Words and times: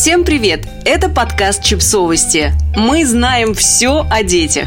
Всем 0.00 0.24
привет! 0.24 0.66
Это 0.86 1.10
подкаст 1.10 1.62
«Чипсовости». 1.62 2.54
Мы 2.74 3.04
знаем 3.04 3.52
все 3.52 4.06
о 4.10 4.22
детях. 4.22 4.66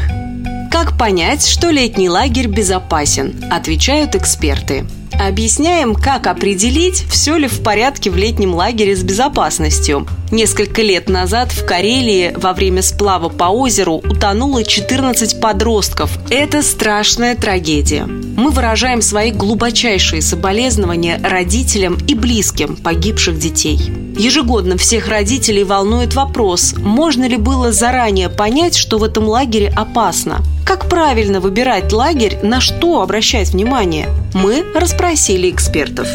Как 0.70 0.96
понять, 0.96 1.44
что 1.44 1.70
летний 1.70 2.08
лагерь 2.08 2.46
безопасен? 2.46 3.44
Отвечают 3.50 4.14
эксперты. 4.14 4.84
Объясняем, 5.12 5.96
как 5.96 6.28
определить, 6.28 7.04
все 7.10 7.36
ли 7.36 7.48
в 7.48 7.64
порядке 7.64 8.12
в 8.12 8.16
летнем 8.16 8.54
лагере 8.54 8.94
с 8.94 9.02
безопасностью. 9.02 10.06
Несколько 10.34 10.82
лет 10.82 11.08
назад 11.08 11.52
в 11.52 11.64
Карелии 11.64 12.32
во 12.34 12.54
время 12.54 12.82
сплава 12.82 13.28
по 13.28 13.44
озеру 13.44 13.98
утонуло 13.98 14.64
14 14.64 15.40
подростков. 15.40 16.10
Это 16.28 16.64
страшная 16.64 17.36
трагедия. 17.36 18.04
Мы 18.04 18.50
выражаем 18.50 19.00
свои 19.00 19.30
глубочайшие 19.30 20.20
соболезнования 20.22 21.20
родителям 21.22 21.96
и 22.08 22.16
близким 22.16 22.74
погибших 22.74 23.38
детей. 23.38 23.78
Ежегодно 24.18 24.76
всех 24.76 25.06
родителей 25.06 25.62
волнует 25.62 26.14
вопрос, 26.14 26.74
можно 26.78 27.28
ли 27.28 27.36
было 27.36 27.70
заранее 27.70 28.28
понять, 28.28 28.74
что 28.74 28.98
в 28.98 29.04
этом 29.04 29.28
лагере 29.28 29.72
опасно. 29.76 30.42
Как 30.66 30.88
правильно 30.88 31.38
выбирать 31.38 31.92
лагерь, 31.92 32.40
на 32.42 32.60
что 32.60 33.02
обращать 33.02 33.50
внимание? 33.50 34.08
Мы 34.34 34.64
расспросили 34.74 35.48
экспертов. 35.48 36.08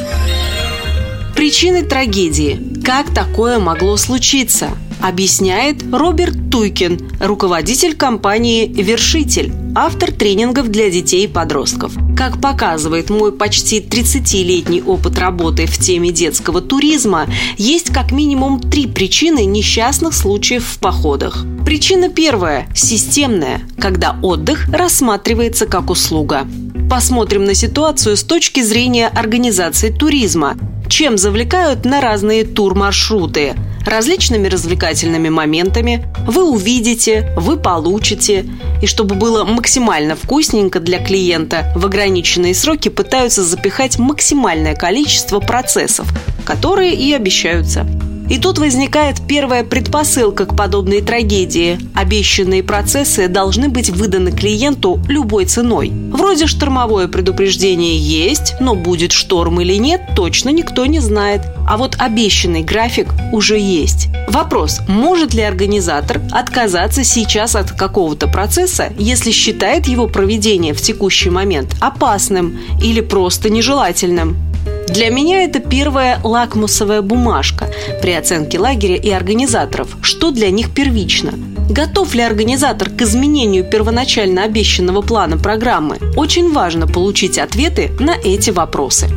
Причины 1.40 1.84
трагедии. 1.84 2.60
Как 2.84 3.14
такое 3.14 3.60
могло 3.60 3.96
случиться? 3.96 4.72
Объясняет 5.02 5.82
Роберт 5.90 6.36
Туйкин, 6.52 7.12
руководитель 7.22 7.96
компании 7.96 8.68
«Вершитель», 8.68 9.54
автор 9.74 10.12
тренингов 10.12 10.68
для 10.68 10.90
детей 10.90 11.24
и 11.24 11.28
подростков. 11.30 11.94
Как 12.18 12.42
показывает 12.42 13.10
мой 13.10 13.32
почти 13.32 13.80
30-летний 13.80 14.82
опыт 14.82 15.18
работы 15.18 15.66
в 15.66 15.78
теме 15.78 16.12
детского 16.12 16.60
туризма, 16.60 17.26
есть 17.58 17.90
как 17.94 18.12
минимум 18.12 18.60
три 18.60 18.88
причины 18.88 19.46
несчастных 19.46 20.14
случаев 20.16 20.66
в 20.66 20.80
походах. 20.80 21.46
Причина 21.66 22.10
первая– 22.10 22.68
системная, 22.76 23.62
когда 23.80 24.20
отдых 24.22 24.68
рассматривается 24.68 25.68
как 25.68 25.90
услуга. 25.90 26.46
Посмотрим 26.90 27.46
на 27.46 27.54
ситуацию 27.54 28.18
с 28.18 28.24
точки 28.24 28.62
зрения 28.62 29.08
организации 29.08 29.92
туризма. 29.92 30.58
Чем 30.88 31.18
завлекают 31.18 31.86
на 31.86 32.02
разные 32.02 32.44
турмаршруты– 32.44 33.56
различными 33.86 34.48
развлекательными 34.48 35.30
моментами. 35.30 36.06
Вы 36.26 36.50
увидите, 36.50 37.34
вы 37.36 37.58
получите. 37.58 38.46
И 38.82 38.88
чтобы 38.88 39.16
было 39.16 39.44
максимально 39.44 40.16
вкусненько 40.16 40.80
для 40.80 41.00
клиента, 41.04 41.72
в 41.76 41.86
ограниченные 41.86 42.54
сроки 42.54 42.90
пытаются 42.90 43.44
запихать 43.44 43.98
максимальное 43.98 44.76
количество 44.76 45.40
процессов, 45.40 46.08
которые 46.46 46.94
и 46.94 47.14
обещаются. 47.14 47.86
И 48.30 48.38
тут 48.38 48.60
возникает 48.60 49.22
первая 49.28 49.64
предпосылка 49.64 50.46
к 50.46 50.56
подобной 50.56 51.02
трагедии. 51.02 51.80
Обещанные 51.96 52.62
процессы 52.62 53.28
должны 53.28 53.70
быть 53.70 53.90
выданы 53.90 54.32
клиенту 54.32 55.02
любой 55.08 55.46
ценой. 55.46 55.92
Вроде 56.12 56.46
штормовое 56.46 57.08
предупреждение 57.08 57.98
есть, 57.98 58.56
но 58.60 58.76
будет 58.76 59.12
шторм 59.12 59.62
или 59.62 59.76
нет, 59.76 60.02
точно 60.16 60.50
никто 60.50 60.86
не 60.86 61.00
знает. 61.00 61.42
А 61.68 61.78
вот 61.78 61.96
обещанный 61.98 62.62
график 62.62 63.08
уже 63.34 63.58
есть. 63.58 64.10
Вопрос, 64.28 64.82
может 64.88 65.34
ли 65.34 65.42
организатор 65.42 66.22
отказаться 66.32 67.04
сейчас 67.04 67.56
от 67.56 67.72
какого-то 67.72 68.28
процесса, 68.28 68.94
если 68.98 69.32
считает 69.32 69.88
его 69.88 70.08
проведение 70.08 70.74
в 70.74 70.82
текущий 70.82 71.32
момент 71.32 71.76
опасным 71.80 72.60
или 72.82 73.02
просто 73.02 73.50
нежелательным? 73.50 74.49
Для 74.90 75.12
меня 75.12 75.44
это 75.44 75.60
первая 75.60 76.20
лакмусовая 76.24 77.02
бумажка 77.04 77.70
при 78.02 78.12
оценке 78.12 78.60
лагеря 78.60 78.96
и 78.96 79.12
организаторов, 79.12 79.96
что 80.02 80.32
для 80.32 80.50
них 80.50 80.74
первично. 80.74 81.34
Готов 81.70 82.16
ли 82.16 82.24
организатор 82.24 82.90
к 82.90 83.02
изменению 83.04 83.64
первоначально 83.64 84.44
обещанного 84.44 85.04
плана 85.04 85.38
программы? 85.38 86.00
Очень 86.16 86.52
важно 86.52 86.88
получить 86.88 87.38
ответы 87.38 87.92
на 88.00 88.16
эти 88.16 88.50
вопросы. 88.50 89.08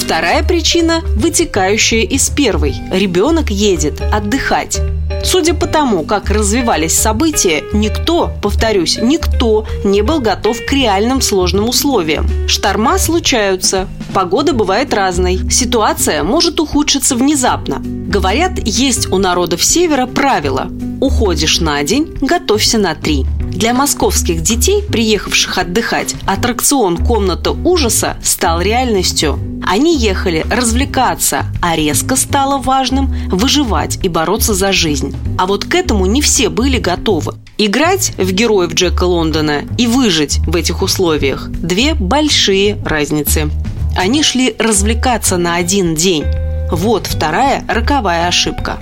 Вторая 0.00 0.42
причина, 0.42 1.00
вытекающая 1.16 2.02
из 2.02 2.28
первой. 2.28 2.74
Ребенок 2.92 3.50
едет 3.50 4.02
отдыхать. 4.12 4.78
Судя 5.24 5.54
по 5.54 5.66
тому, 5.66 6.04
как 6.04 6.28
развивались 6.28 6.92
события, 6.92 7.62
никто, 7.72 8.30
повторюсь, 8.42 8.98
никто 9.00 9.66
не 9.82 10.02
был 10.02 10.20
готов 10.20 10.58
к 10.66 10.72
реальным 10.72 11.22
сложным 11.22 11.68
условиям. 11.68 12.28
Шторма 12.46 12.98
случаются, 12.98 13.88
погода 14.14 14.52
бывает 14.52 14.94
разной, 14.94 15.40
ситуация 15.50 16.22
может 16.22 16.60
ухудшиться 16.60 17.16
внезапно. 17.16 17.82
Говорят, 17.82 18.52
есть 18.64 19.10
у 19.12 19.18
народов 19.18 19.62
Севера 19.62 20.06
правило 20.06 20.68
«Уходишь 21.00 21.60
на 21.60 21.82
день, 21.82 22.16
готовься 22.20 22.78
на 22.78 22.94
три». 22.94 23.26
Для 23.40 23.74
московских 23.74 24.40
детей, 24.40 24.82
приехавших 24.82 25.58
отдыхать, 25.58 26.14
аттракцион 26.26 26.96
«Комната 26.98 27.50
ужаса» 27.50 28.16
стал 28.22 28.60
реальностью. 28.60 29.38
Они 29.66 29.96
ехали 29.96 30.46
развлекаться, 30.48 31.46
а 31.60 31.74
резко 31.74 32.14
стало 32.16 32.58
важным 32.58 33.14
выживать 33.30 33.98
и 34.02 34.08
бороться 34.08 34.54
за 34.54 34.72
жизнь. 34.72 35.14
А 35.38 35.46
вот 35.46 35.64
к 35.64 35.74
этому 35.74 36.06
не 36.06 36.22
все 36.22 36.48
были 36.50 36.78
готовы. 36.78 37.34
Играть 37.58 38.12
в 38.16 38.30
героев 38.32 38.74
Джека 38.74 39.04
Лондона 39.04 39.62
и 39.78 39.86
выжить 39.86 40.38
в 40.46 40.54
этих 40.54 40.82
условиях– 40.82 41.48
две 41.48 41.94
большие 41.94 42.76
разницы. 42.84 43.50
Они 43.96 44.22
шли 44.22 44.54
развлекаться 44.58 45.36
на 45.36 45.56
один 45.56 45.94
день. 45.94 46.24
Вот 46.70 47.06
вторая 47.06 47.64
роковая 47.68 48.28
ошибка. 48.28 48.78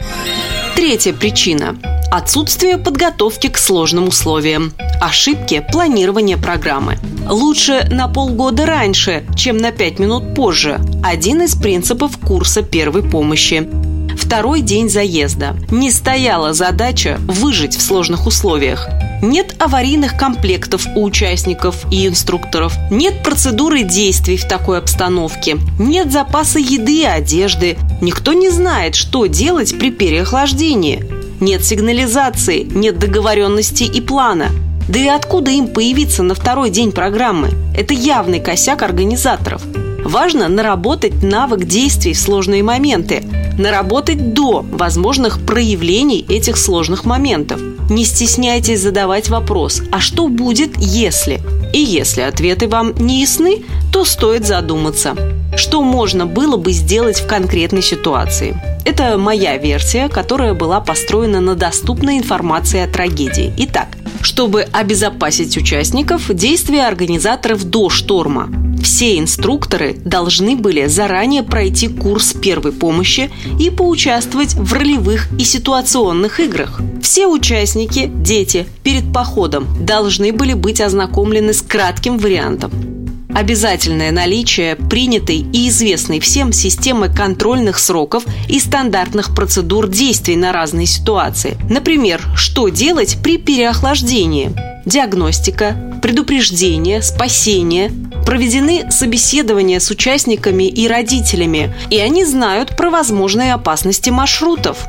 Третья 0.75 1.13
причина 1.13 1.77
Отсутствие 2.13 2.77
подготовки 2.77 3.49
к 3.49 3.57
сложным 3.57 4.09
условиям. 4.09 4.75
Ошибки 5.01 5.65
планирования 5.73 6.37
программы. 6.37 6.99
Лучше 7.27 7.89
на 7.91 8.07
полгода 8.07 8.67
раньше, 8.67 9.25
чем 9.35 9.57
на 9.57 9.73
5 9.73 9.99
минут 9.99 10.35
позже. 10.35 10.79
Один 11.03 11.41
из 11.41 11.55
принципов 11.55 12.19
курса 12.19 12.63
первой 12.63 13.03
помощи. 13.03 13.67
Второй 14.17 14.61
день 14.61 14.89
заезда. 14.89 15.57
Не 15.71 15.91
стояла 15.91 16.53
задача 16.53 17.19
выжить 17.27 17.77
в 17.77 17.83
сложных 17.83 18.27
условиях. 18.27 18.89
Нет 19.23 19.55
аварийных 19.61 20.17
комплектов 20.17 20.87
у 20.97 21.05
участников 21.05 21.85
и 21.93 22.09
инструкторов. 22.09 22.75
Нет 22.91 23.23
процедуры 23.23 23.85
действий 23.85 24.37
в 24.37 24.49
такой 24.49 24.79
обстановке. 24.79 25.59
Нет 25.79 26.11
запаса 26.11 26.59
еды 26.59 27.03
и 27.03 27.05
одежды. 27.05 27.77
Никто 28.01 28.33
не 28.33 28.51
знает, 28.51 28.95
что 28.95 29.27
делать 29.27 29.79
при 29.79 29.91
переохлаждении. 29.91 31.05
Нет 31.41 31.65
сигнализации, 31.65 32.67
нет 32.69 32.99
договоренности 32.99 33.85
и 33.85 34.01
плана. 34.01 34.49
Да 34.89 34.99
и 34.99 35.07
откуда 35.07 35.51
им 35.51 35.69
появиться 35.69 36.23
на 36.23 36.35
второй 36.35 36.71
день 36.71 36.91
программы? 36.91 37.51
Это 37.77 37.95
явный 37.95 38.41
косяк 38.41 38.83
организаторов. 38.83 39.63
Важно 40.05 40.49
наработать 40.49 41.23
навык 41.23 41.65
действий 41.65 42.15
в 42.15 42.19
сложные 42.19 42.65
моменты, 42.65 43.23
наработать 43.59 44.35
до 44.35 44.65
возможных 44.71 45.41
проявлений 45.45 46.25
этих 46.29 46.57
сложных 46.57 47.05
моментов. 47.05 47.61
Не 47.91 48.05
стесняйтесь 48.05 48.81
задавать 48.81 49.29
вопрос, 49.29 49.83
а 49.91 50.01
что 50.01 50.29
будет, 50.29 50.77
если? 50.79 51.41
И 51.73 51.79
если 51.79 52.23
ответы 52.23 52.69
вам 52.69 52.95
не 52.97 53.21
ясны, 53.21 53.65
то 53.93 54.05
стоит 54.05 54.47
задуматься. 54.47 55.17
Что 55.57 55.83
можно 55.83 56.27
было 56.27 56.57
бы 56.57 56.73
сделать 56.73 57.21
в 57.21 57.27
конкретной 57.27 57.83
ситуации? 57.83 58.57
Это 58.85 59.19
моя 59.19 59.59
версия, 59.59 60.09
которая 60.09 60.55
была 60.55 60.81
построена 60.81 61.41
на 61.41 61.55
доступной 61.55 62.19
информации 62.19 62.81
о 62.81 62.89
трагедии. 62.89 63.53
Итак, 63.59 63.89
чтобы 64.23 64.63
обезопасить 64.73 65.57
участников, 65.57 66.35
действия 66.35 66.87
организаторов 66.87 67.65
до 67.65 67.89
шторма. 67.91 68.49
Все 68.83 69.19
инструкторы 69.19 69.95
должны 70.05 70.57
были 70.57 70.87
заранее 70.87 71.43
пройти 71.43 71.89
курс 71.89 72.33
первой 72.33 72.73
помощи 72.73 73.31
и 73.59 73.71
поучаствовать 73.71 74.55
в 74.55 74.73
ролевых 74.73 75.29
и 75.39 75.45
ситуационных 75.45 76.41
играх. 76.41 76.81
Все 77.01 77.27
участники, 77.27 78.11
дети, 78.13 78.67
перед 78.83 79.13
походом 79.13 79.67
должны 79.85 80.33
были 80.33 80.55
быть 80.55 80.81
ознакомлены 80.81 81.53
с 81.53 81.63
кратким 81.63 82.19
вариантом 82.19 82.92
обязательное 83.35 84.13
наличие 84.13 84.77
принятой 84.77 85.47
и 85.53 85.69
известной 85.69 86.21
всем 86.21 86.53
системы 86.53 87.09
контрольных 87.09 87.79
сроков 87.79 88.25
и 88.49 88.59
стандартных 88.59 89.35
процедур 89.35 89.89
действий 89.89 90.37
на 90.37 90.53
разные 90.53 90.87
ситуации. 90.87 91.57
Например, 91.69 92.21
что 92.35 92.69
делать 92.69 93.19
при 93.23 93.39
переохлаждении, 93.39 94.53
диагностика, 94.85 95.99
предупреждение, 96.03 97.03
спасение. 97.03 97.91
Проведены 98.27 98.91
собеседования 98.91 99.81
с 99.81 99.91
участниками 99.91 100.65
и 100.65 100.87
родителями, 100.87 101.75
и 101.91 101.99
они 101.99 102.25
знают 102.25 102.77
про 102.77 102.89
возможные 102.89 103.53
опасности 103.53 104.11
маршрутов. 104.11 104.87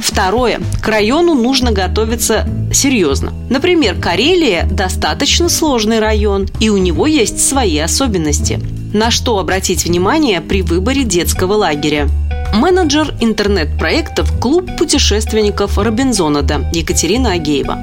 Второе. 0.00 0.60
К 0.82 0.88
району 0.88 1.34
нужно 1.34 1.72
готовиться 1.72 2.46
серьезно. 2.72 3.32
Например, 3.48 3.94
Карелия– 3.94 4.66
достаточно 4.70 5.48
сложный 5.48 6.00
район, 6.00 6.48
и 6.58 6.70
у 6.70 6.78
него 6.78 7.06
есть 7.06 7.46
свои 7.46 7.78
особенности. 7.78 8.60
На 8.92 9.10
что 9.10 9.38
обратить 9.38 9.84
внимание 9.84 10.40
при 10.40 10.62
выборе 10.62 11.04
детского 11.04 11.54
лагеря? 11.54 12.08
Менеджер 12.52 13.14
интернет-проектов 13.20 14.32
«Клуб 14.40 14.68
путешественников 14.76 15.78
Робинзонада» 15.78 16.68
Екатерина 16.72 17.32
Агеева. 17.32 17.78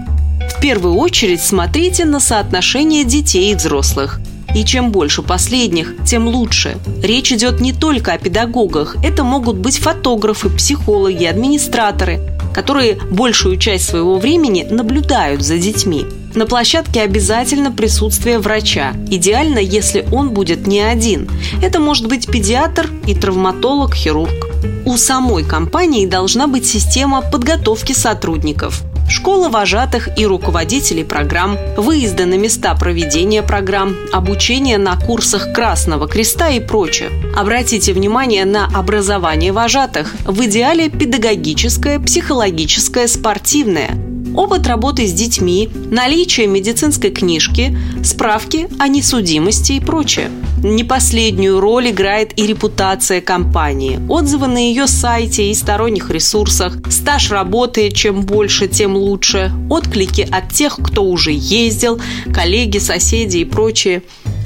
В 0.49 0.59
первую 0.59 0.95
очередь 0.95 1.41
смотрите 1.41 2.03
на 2.03 2.19
соотношение 2.19 3.05
детей 3.05 3.51
и 3.51 3.55
взрослых. 3.55 4.19
И 4.55 4.63
чем 4.63 4.91
больше 4.91 5.21
последних, 5.21 5.95
тем 6.05 6.27
лучше. 6.27 6.77
Речь 7.03 7.31
идет 7.31 7.59
не 7.59 7.73
только 7.73 8.13
о 8.13 8.17
педагогах. 8.17 8.95
Это 9.03 9.23
могут 9.23 9.57
быть 9.57 9.77
фотографы, 9.79 10.49
психологи, 10.49 11.25
администраторы, 11.25 12.19
которые 12.53 12.97
большую 13.11 13.57
часть 13.57 13.89
своего 13.89 14.17
времени 14.17 14.65
наблюдают 14.69 15.44
за 15.44 15.57
детьми. 15.57 16.05
На 16.33 16.45
площадке 16.45 17.01
обязательно 17.01 17.71
присутствие 17.71 18.39
врача. 18.39 18.94
Идеально, 19.09 19.59
если 19.59 20.05
он 20.11 20.31
будет 20.31 20.67
не 20.67 20.81
один. 20.81 21.29
Это 21.61 21.79
может 21.79 22.07
быть 22.07 22.27
педиатр 22.27 22.89
и 23.05 23.15
травматолог, 23.15 23.95
хирург. 23.95 24.47
У 24.85 24.97
самой 24.97 25.43
компании 25.43 26.05
должна 26.05 26.47
быть 26.47 26.65
система 26.65 27.21
подготовки 27.21 27.93
сотрудников 27.93 28.83
школа 29.09 29.50
вожатых 29.50 30.09
и 30.18 30.25
руководителей 30.25 31.04
программ, 31.04 31.57
выезды 31.75 32.25
на 32.25 32.38
места 32.38 32.75
проведения 32.75 33.44
программ, 33.44 33.95
обучение 34.12 34.77
на 34.77 34.95
курсах 34.98 35.54
Красного 35.54 36.07
Креста 36.07 36.50
и 36.50 36.59
прочее. 36.59 37.09
Обратите 37.36 37.94
внимание 37.94 38.45
на 38.45 38.65
образование 38.65 39.51
вожатых, 39.51 40.15
в 40.25 40.44
идеале 40.45 40.89
педагогическое, 40.89 42.00
психологическое, 42.00 43.07
спортивное– 43.07 43.92
опыт 44.38 44.68
работы 44.68 45.07
с 45.07 45.13
детьми, 45.13 45.68
наличие 45.89 46.48
медицинской 46.48 47.10
книжки, 47.10 47.75
справки 48.03 48.68
о 48.77 48.88
несудимости 48.88 49.74
и 49.74 49.80
прочее. 49.80 50.30
Не 50.69 50.83
последнюю 50.83 51.61
роль 51.61 51.91
играет 51.91 52.37
и 52.37 52.45
репутация 52.45 53.21
компании, 53.21 54.01
отзывы 54.09 54.47
на 54.47 54.57
ее 54.57 54.85
сайте 54.85 55.49
и 55.49 55.53
сторонних 55.53 56.09
ресурсах, 56.09 56.73
стаж 56.89 57.31
работы, 57.31 57.89
чем 57.89 58.23
больше, 58.23 58.67
тем 58.67 58.97
лучше, 58.97 59.49
отклики 59.69 60.27
от 60.29 60.51
тех, 60.51 60.77
кто 60.83 61.05
уже 61.05 61.31
ездил, 61.31 62.01
коллеги, 62.33 62.79
соседи 62.79 63.37
и 63.37 63.45
прочее. 63.45 64.03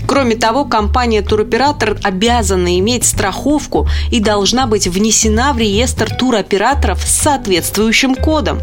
Кроме 0.08 0.36
того, 0.36 0.66
компания 0.66 1.24
туроператор 1.24 1.98
обязана 2.04 2.78
иметь 2.78 3.04
страховку 3.04 3.90
и 4.12 4.20
должна 4.20 4.68
быть 4.68 4.88
внесена 4.88 5.54
в 5.54 5.58
реестр 5.58 6.16
туроператоров 6.16 7.02
с 7.02 7.20
соответствующим 7.20 8.14
кодом. 8.14 8.60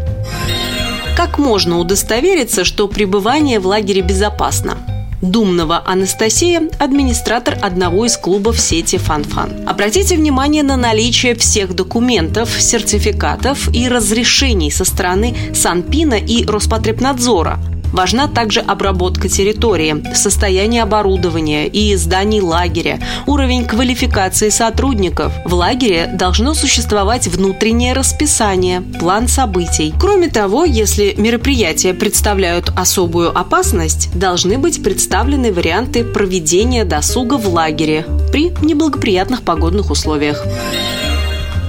Как 1.17 1.37
можно 1.37 1.77
удостовериться, 1.77 2.63
что 2.63 2.87
пребывание 2.87 3.59
в 3.59 3.67
лагере 3.67 4.01
безопасно? 4.01 4.77
Думнова 5.21 5.83
Анастасия– 5.85 6.69
администратор 6.79 7.57
одного 7.61 8.05
из 8.05 8.17
клубов 8.17 8.59
сети 8.59 8.97
«Фанфан». 8.97 9.49
-фан». 9.49 9.65
Обратите 9.65 10.15
внимание 10.15 10.63
на 10.63 10.77
наличие 10.77 11.35
всех 11.35 11.75
документов, 11.75 12.49
сертификатов 12.59 13.73
и 13.73 13.87
разрешений 13.87 14.71
со 14.71 14.85
стороны 14.85 15.35
Санпина 15.53 16.15
и 16.15 16.45
Роспотребнадзора– 16.45 17.59
Важна 17.91 18.27
также 18.27 18.59
обработка 18.59 19.27
территории, 19.27 20.03
состояние 20.13 20.83
оборудования 20.83 21.67
и 21.67 21.95
зданий 21.95 22.41
лагеря, 22.41 22.99
уровень 23.25 23.65
квалификации 23.65 24.49
сотрудников. 24.49 25.33
В 25.45 25.53
лагере 25.53 26.09
должно 26.13 26.53
существовать 26.53 27.27
внутреннее 27.27 27.93
расписание, 27.93 28.81
план 28.81 29.27
событий. 29.27 29.93
Кроме 29.99 30.29
того, 30.29 30.65
если 30.65 31.13
мероприятия 31.17 31.93
представляют 31.93 32.71
особую 32.75 33.37
опасность, 33.37 34.09
должны 34.13 34.57
быть 34.57 34.83
представлены 34.83 35.51
варианты 35.51 36.03
проведения 36.03 36.85
досуга 36.85 37.37
в 37.37 37.47
лагере 37.47 38.05
при 38.31 38.51
неблагоприятных 38.61 39.41
погодных 39.41 39.89
условиях. 39.91 40.45